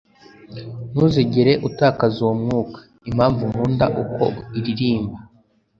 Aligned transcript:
ntuzigere 0.91 1.53
utakaza 1.67 2.17
uwo 2.23 2.33
mwuka 2.41 2.79
'impamvu 3.09 3.41
nkunda 3.51 3.85
uko 4.03 4.23
iririmba 4.57 5.17